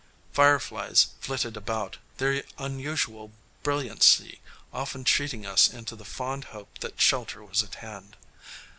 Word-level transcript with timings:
Fireflies 0.31 1.09
flitted 1.19 1.55
about, 1.55 1.97
their 2.17 2.41
unusual 2.57 3.31
brilliancy 3.61 4.41
often 4.73 5.03
cheating 5.05 5.45
us 5.45 5.71
into 5.71 5.95
the 5.95 6.03
fond 6.03 6.45
hope 6.45 6.79
that 6.79 6.99
shelter 6.99 7.43
was 7.45 7.61
at 7.61 7.75
hand. 7.75 8.17